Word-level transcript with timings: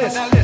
Canales. 0.00 0.39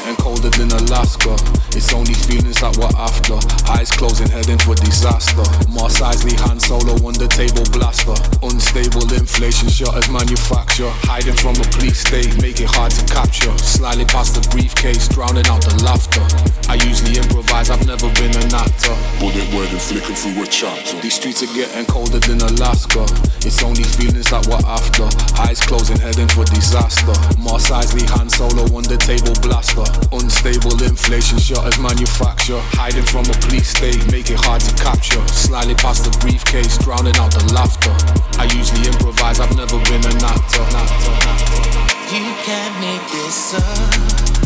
Getting 0.00 0.16
colder 0.16 0.50
than 0.50 0.69
Alaska. 0.90 1.38
It's 1.78 1.94
only 1.94 2.14
feelings 2.14 2.62
like 2.62 2.74
we're 2.74 2.90
after. 2.98 3.38
Eyes 3.70 3.94
closing, 3.94 4.26
heading 4.26 4.58
for 4.58 4.74
disaster. 4.74 5.46
Mos 5.70 6.02
Eisley, 6.02 6.34
Han 6.42 6.58
Solo, 6.58 6.98
on 7.06 7.14
the 7.14 7.30
table 7.30 7.62
blaster. 7.70 8.18
Unstable 8.42 9.06
inflation, 9.14 9.70
shot 9.70 9.94
as 9.94 10.10
manufacture. 10.10 10.90
Hiding 11.06 11.38
from 11.38 11.54
a 11.62 11.66
police 11.78 12.02
state, 12.02 12.34
make 12.42 12.58
it 12.58 12.66
hard 12.74 12.90
to 12.98 13.06
capture. 13.06 13.54
Slightly 13.62 14.04
past 14.10 14.34
the 14.34 14.42
briefcase, 14.50 15.06
drowning 15.06 15.46
out 15.46 15.62
the 15.62 15.78
laughter. 15.86 16.26
I 16.66 16.74
usually 16.82 17.22
improvise, 17.22 17.70
I've 17.70 17.86
never 17.86 18.10
been 18.18 18.34
an 18.34 18.50
actor. 18.50 18.94
Bullet 19.22 19.46
word 19.54 19.70
and 19.70 19.78
flicking 19.78 20.18
through 20.18 20.42
a 20.42 20.46
chapter. 20.50 20.98
These 20.98 21.22
streets 21.22 21.46
are 21.46 21.54
getting 21.54 21.86
colder 21.86 22.18
than 22.18 22.42
Alaska. 22.42 23.06
It's 23.46 23.62
only 23.62 23.86
feelings 23.86 24.34
like 24.34 24.42
we're 24.50 24.66
after. 24.66 25.06
Eyes 25.38 25.62
closing, 25.62 26.02
heading 26.02 26.28
for 26.34 26.42
disaster. 26.50 27.14
Mos 27.38 27.70
Eisley, 27.70 28.02
Han 28.18 28.26
Solo, 28.26 28.66
on 28.74 28.82
the 28.90 28.98
table 28.98 29.38
blaster. 29.38 29.86
Unstable 30.10 30.79
inflation, 30.82 31.38
shutters 31.38 31.78
manufacture. 31.78 32.60
Hiding 32.76 33.04
from 33.04 33.26
a 33.26 33.34
police 33.44 33.70
state, 33.70 34.00
make 34.10 34.30
it 34.30 34.38
hard 34.40 34.62
to 34.62 34.74
capture. 34.76 35.20
Slyly 35.28 35.74
past 35.74 36.04
the 36.04 36.10
briefcase, 36.18 36.78
drowning 36.78 37.16
out 37.16 37.32
the 37.32 37.44
laughter. 37.52 37.92
I 38.38 38.44
usually 38.44 38.86
improvise, 38.88 39.40
I've 39.40 39.54
never 39.56 39.78
been 39.88 40.04
an 40.04 40.22
actor. 40.24 40.64
You 42.12 42.34
can't 42.46 42.74
make 42.80 43.04
this 43.12 43.54
up. 43.54 44.40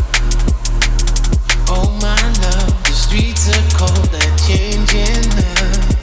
Oh 1.68 1.88
my 2.00 2.20
love, 2.42 2.72
the 2.84 2.92
streets 2.92 3.48
are 3.48 3.66
cold 3.76 4.12
and 4.14 4.34
changing 4.44 5.28
us. 5.34 5.94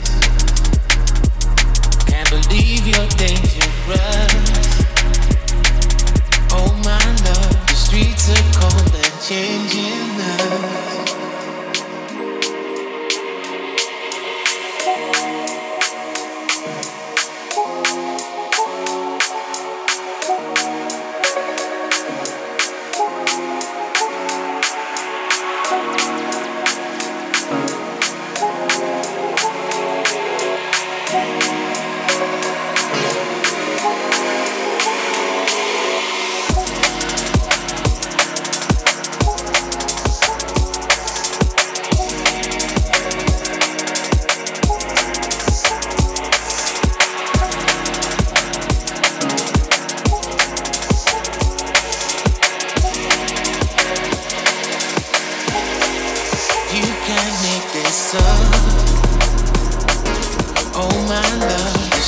Can't 2.06 2.30
believe 2.30 2.86
you're 2.86 3.12
dangerous. 3.18 3.70
Oh 6.50 6.72
my 6.84 7.04
love, 7.26 7.66
the 7.66 7.74
streets 7.74 8.30
are 8.30 8.46
cold 8.58 9.01
changing 9.22 10.20
us. 10.20 11.01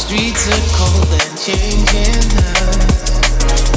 Streets 0.06 0.48
are 0.48 0.76
cold 0.76 1.12
and 1.12 1.38
changing 1.38 2.38
us. 2.38 3.73